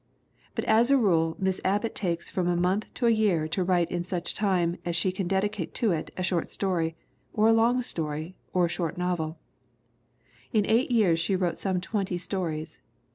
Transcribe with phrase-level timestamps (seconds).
[0.55, 3.91] But as a rule Miss Abbott takes from a month to a year to write
[3.91, 6.95] in such time as she can dedicate to it a short story,
[7.33, 9.37] or a long short story, or a short novel.
[10.51, 12.79] In eight years she wrote some twenty stories.